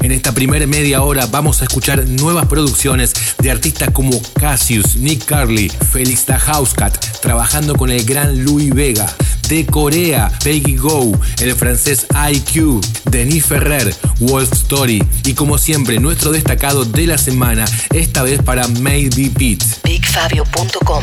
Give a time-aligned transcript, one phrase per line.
[0.00, 5.24] En esta primera media hora vamos a escuchar nuevas producciones de artistas como Cassius, Nick
[5.24, 9.06] Carly, Felix the Housecat, trabajando con el gran Louis Vega.
[9.48, 16.32] De Corea, Peggy Go, el francés IQ, Denis Ferrer, Wolf Story y como siempre nuestro
[16.32, 19.64] destacado de la semana, esta vez para Maybe Pete.
[19.84, 21.02] BigFabio.com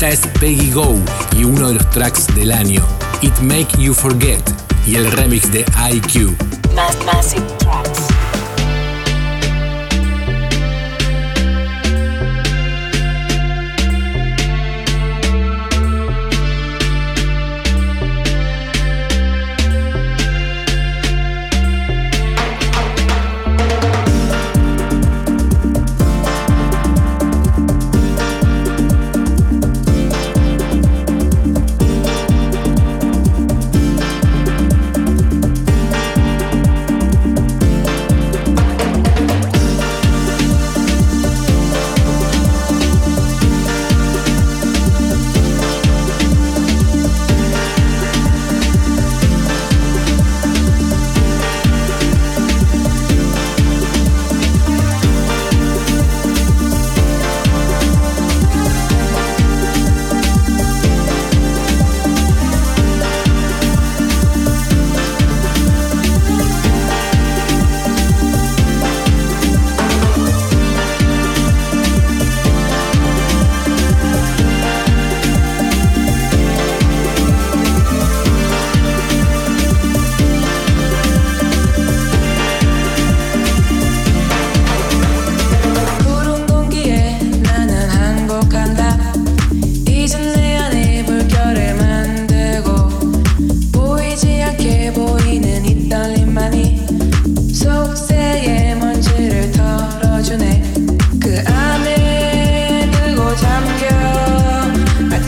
[0.00, 0.98] Esta es Peggy Go
[1.36, 2.82] y uno de los tracks del año.
[3.20, 4.42] It Make You Forget
[4.86, 6.34] y el remix de IQ.
[6.74, 7.59] Massive Tracks.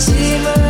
[0.02, 0.61] See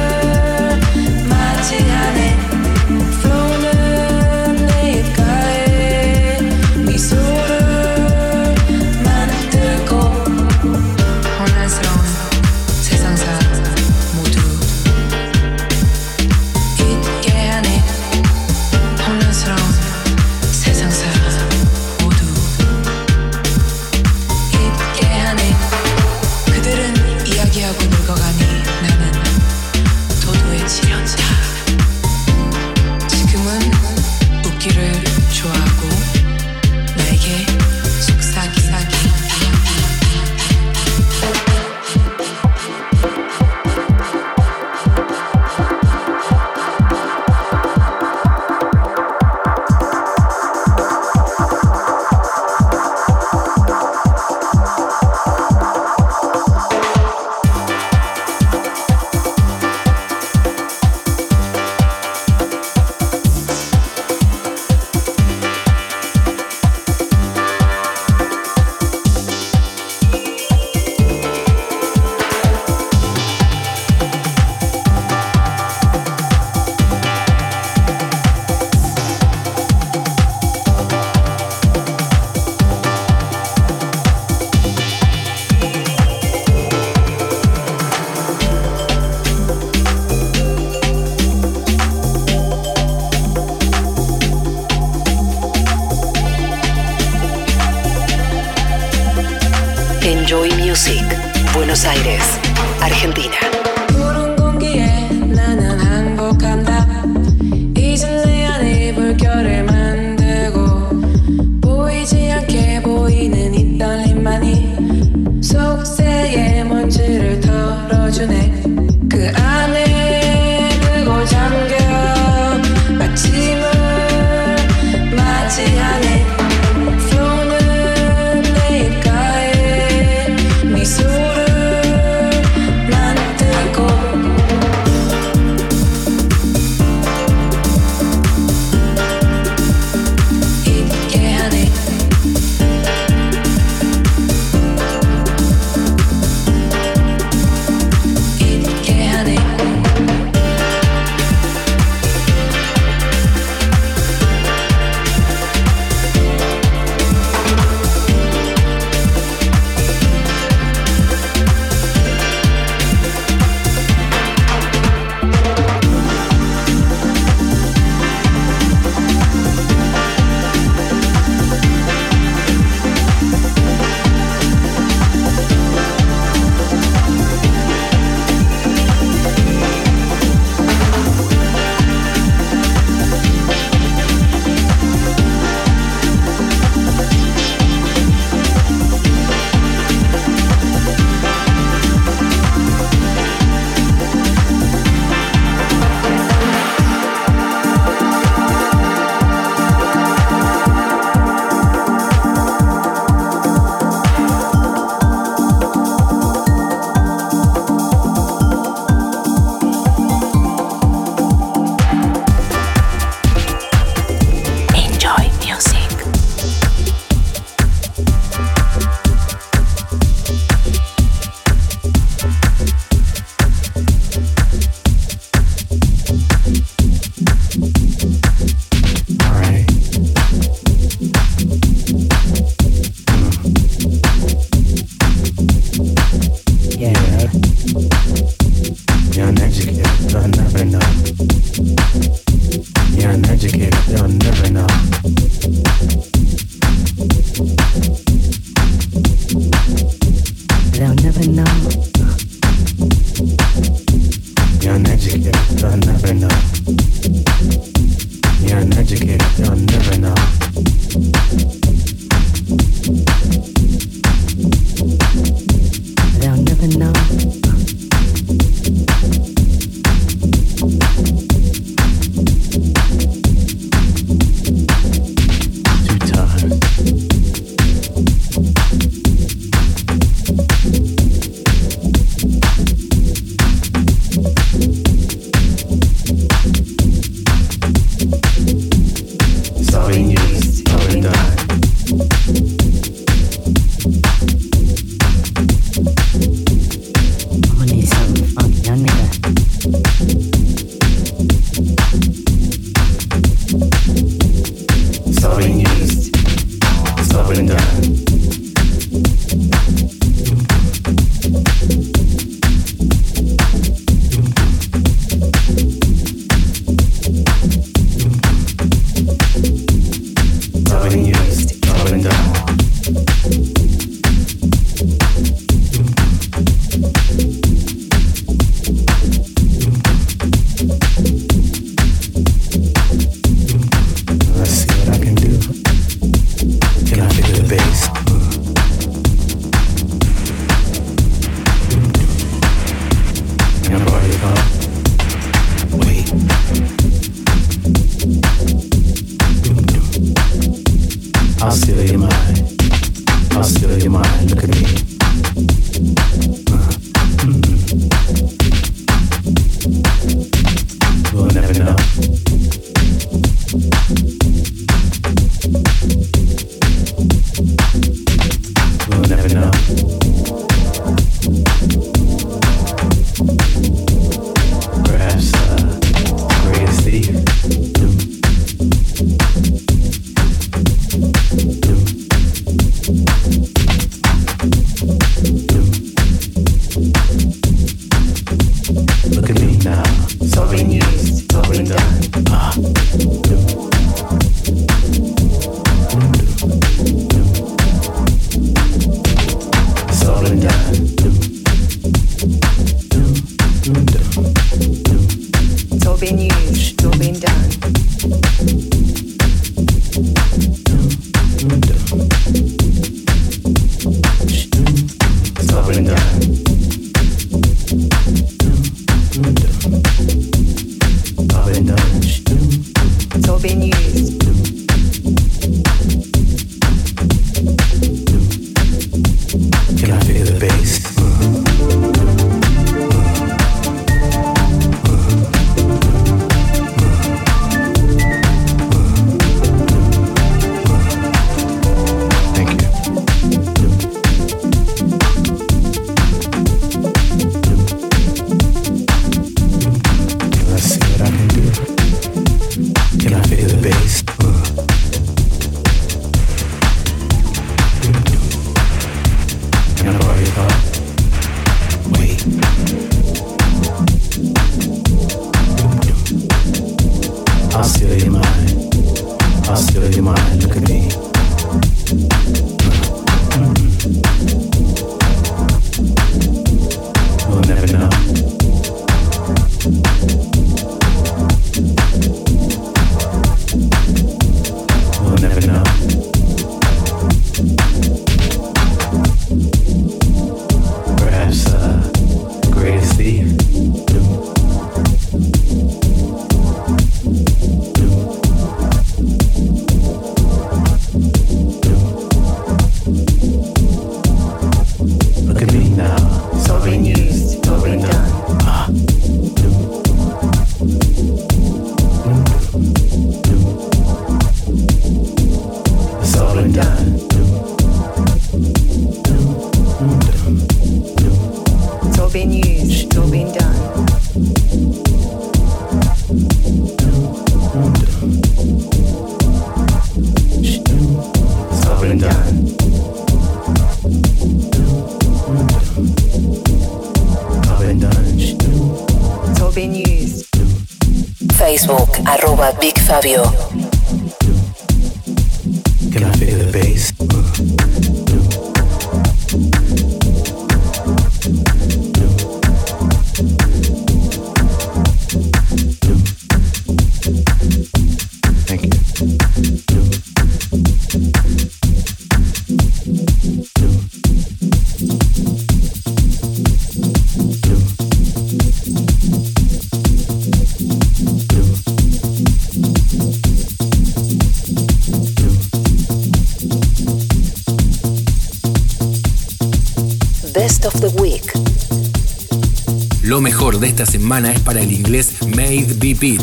[584.13, 586.21] semana es para el inglés Made Be Beat.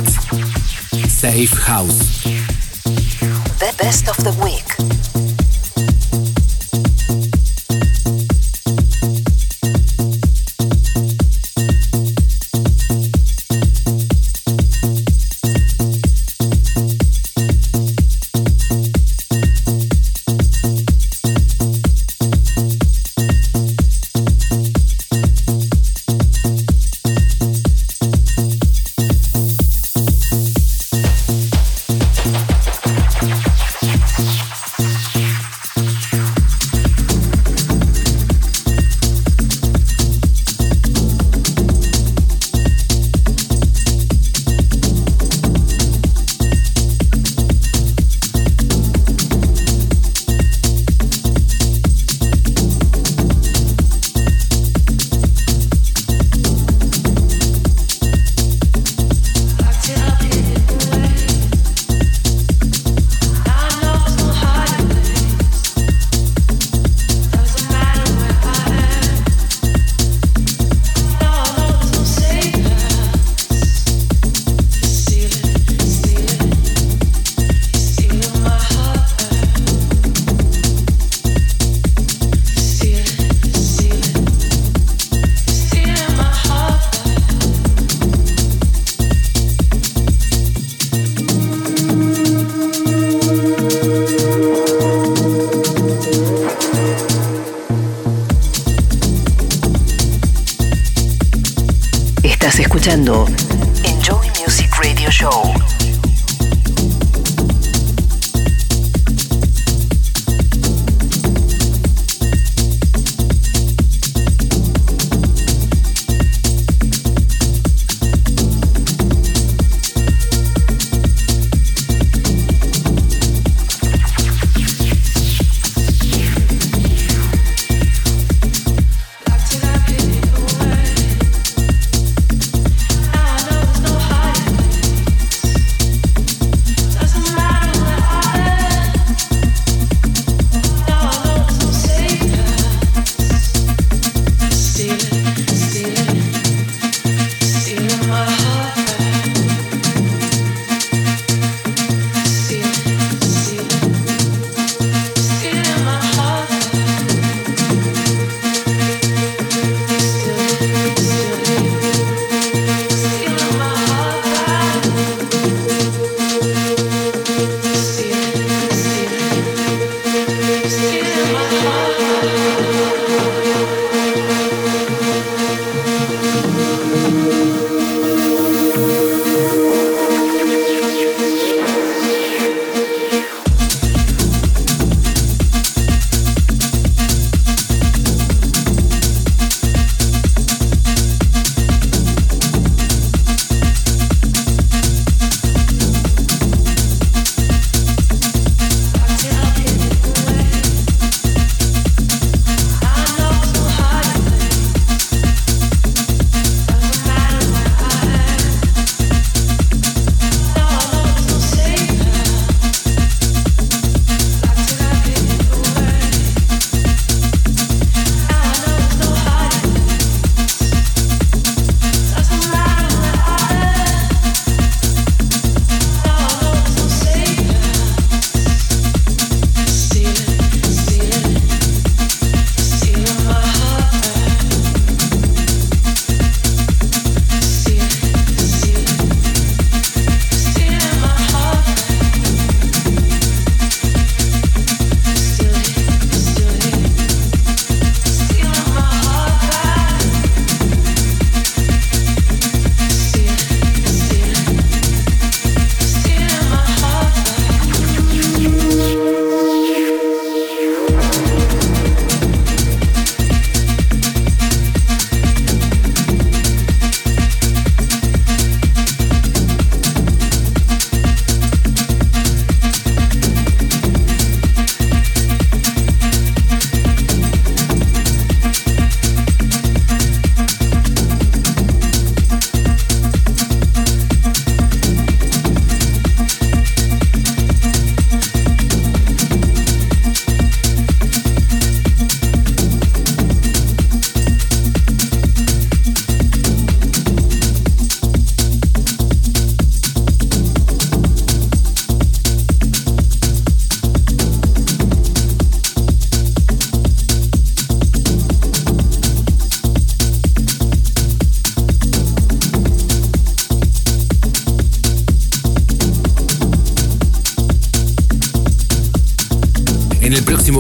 [1.10, 2.22] Safe House.
[3.58, 4.79] The best of the week.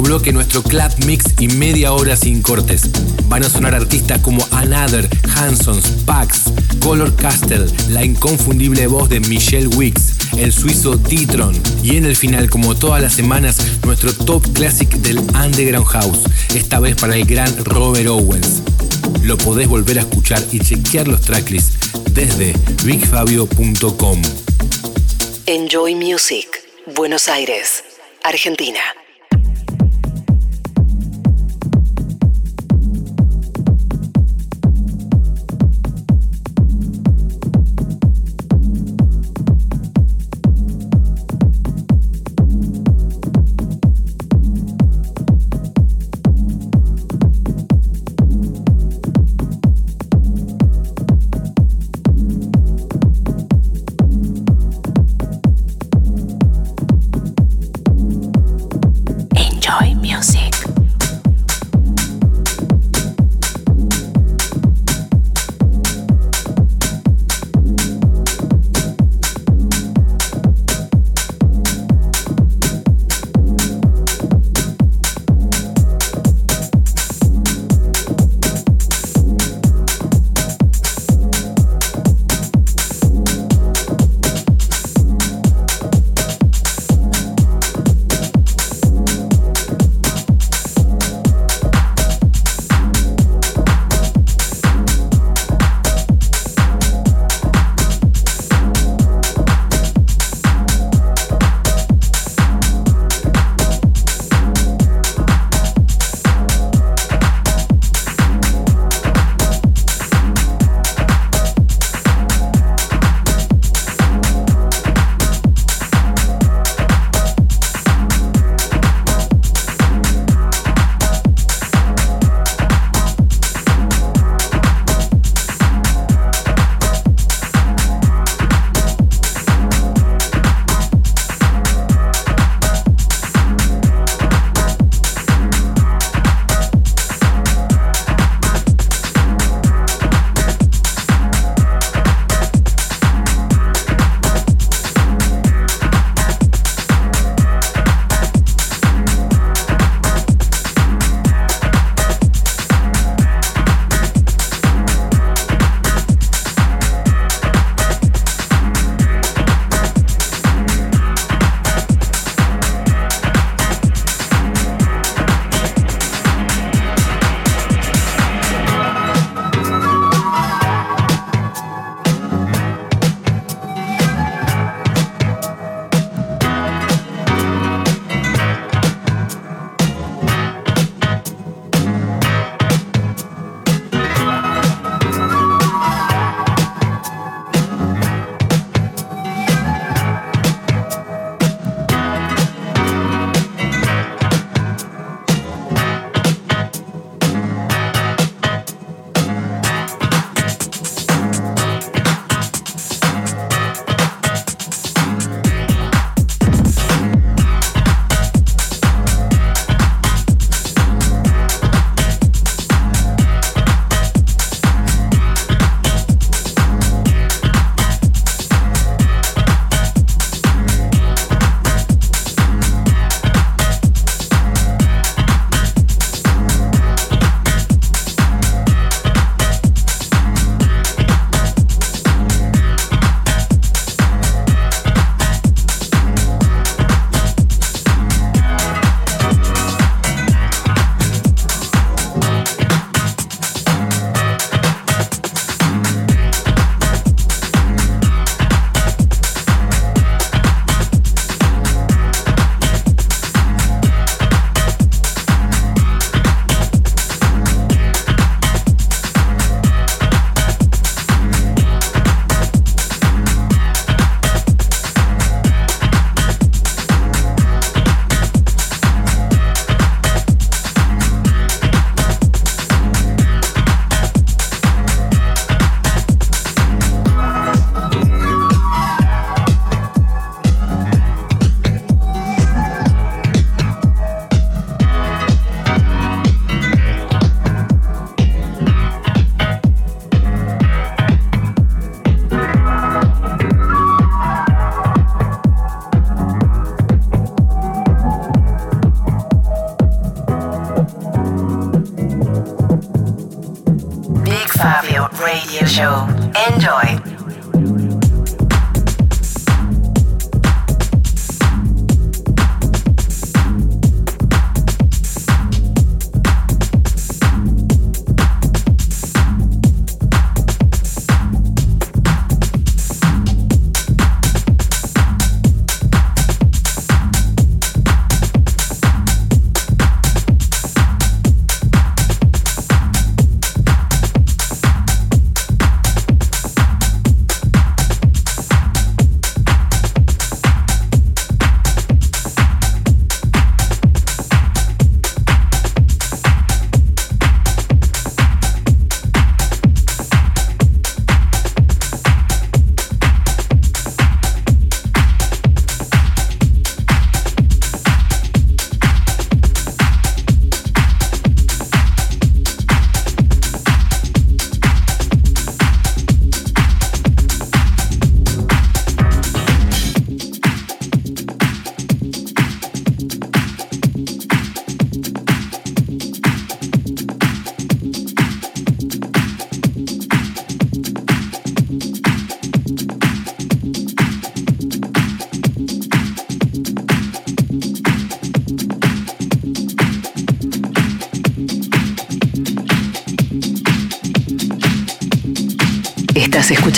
[0.10, 2.90] Bloque nuestro club mix y media hora sin cortes.
[3.26, 6.46] Van a sonar artistas como Another, Hansons, Pax,
[6.80, 12.50] Color Castle, la inconfundible voz de Michelle Wicks, el suizo D-Tron y en el final,
[12.50, 16.22] como todas las semanas, nuestro top classic del Underground House,
[16.56, 18.64] esta vez para el gran Robert Owens.
[19.22, 21.78] Lo podés volver a escuchar y chequear los tracklists
[22.14, 24.22] desde bigfabio.com.
[25.46, 26.48] Enjoy Music,
[26.96, 27.84] Buenos Aires,
[28.24, 28.80] Argentina.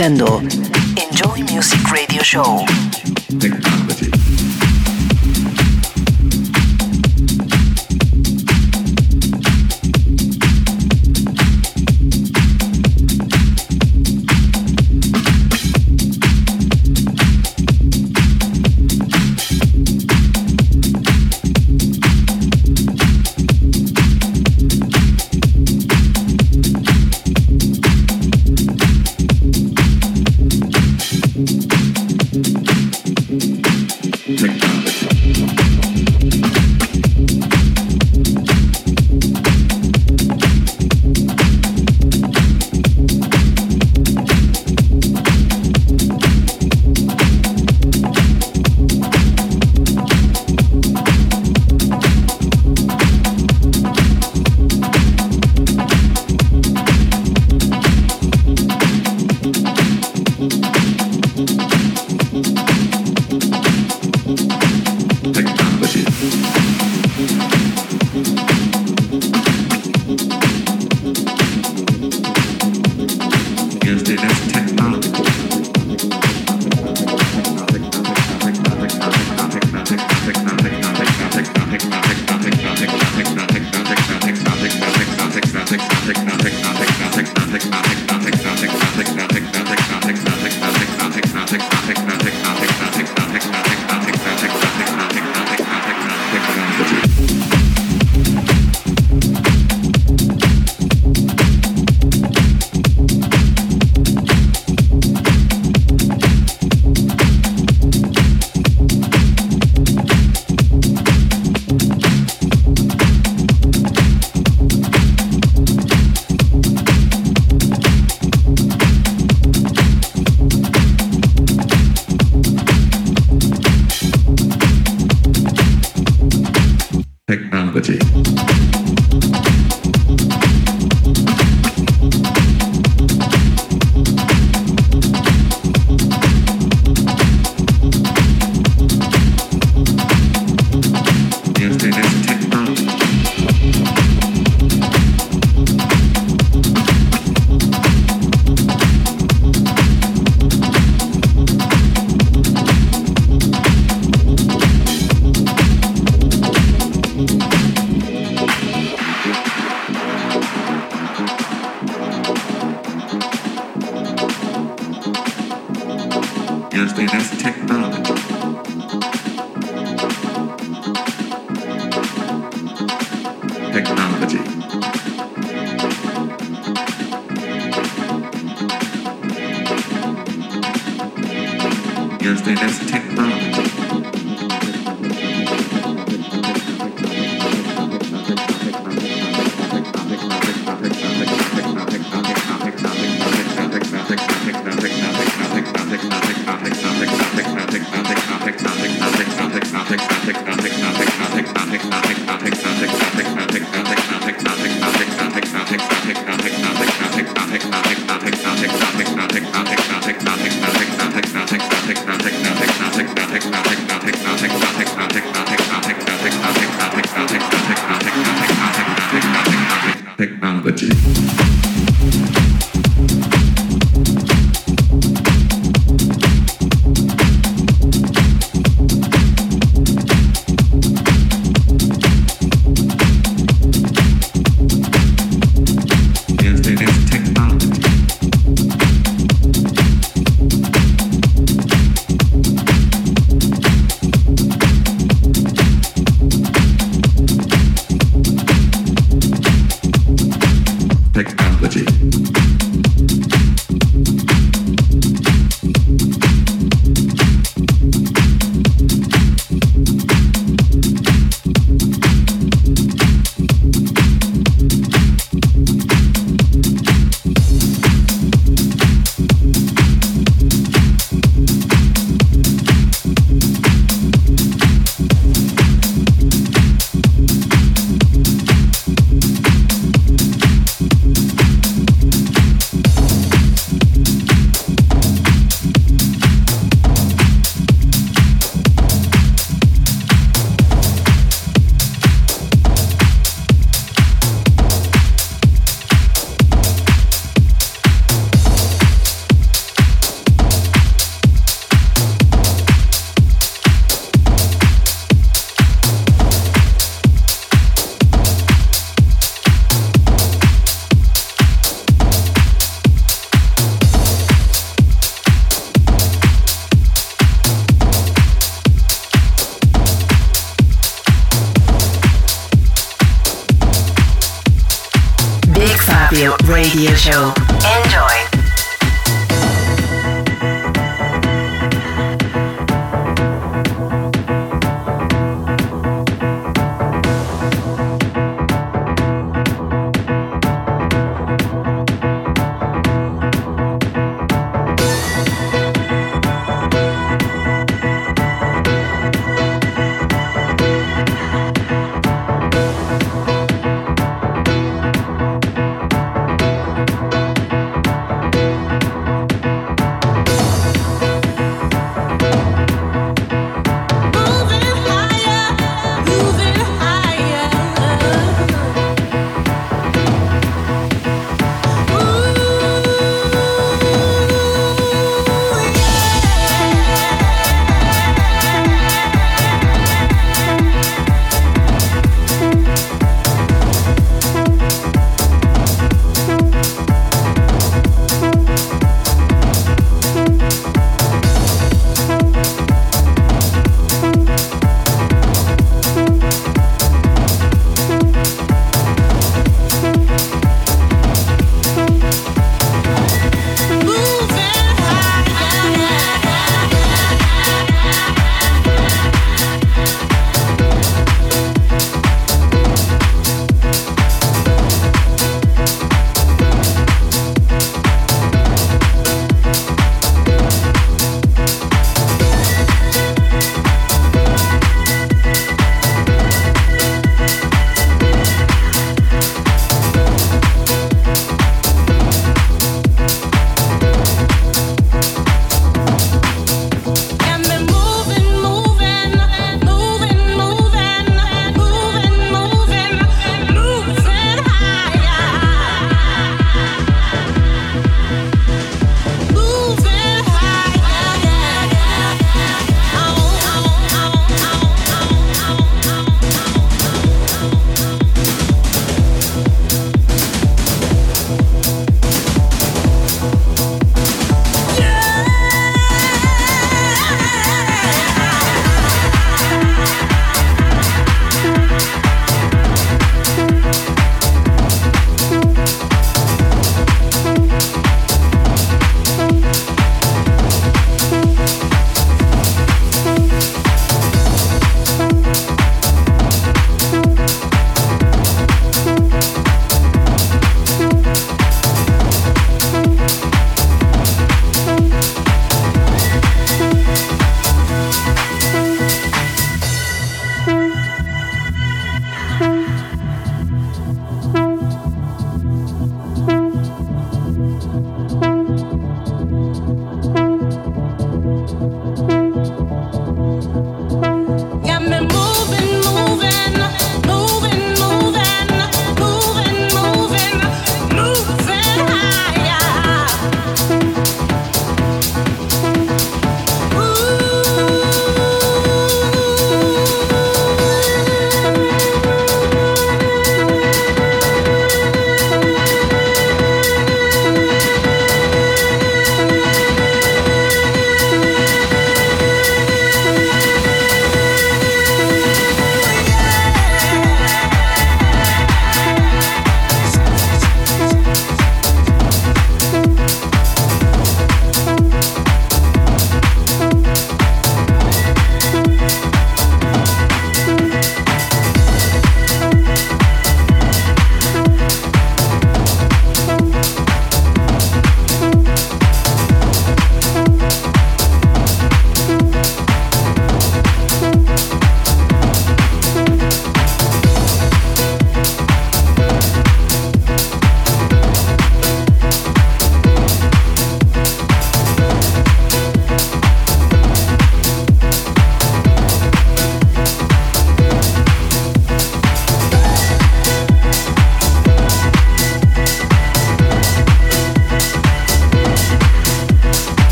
[0.00, 0.59] Nintendo.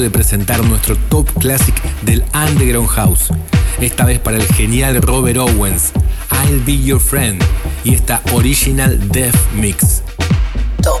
[0.00, 3.32] De presentar nuestro top classic del Underground House.
[3.80, 5.92] Esta vez para el genial Robert Owens,
[6.30, 7.42] I'll Be Your Friend
[7.84, 10.02] y esta Original Death Mix.
[10.82, 11.00] Top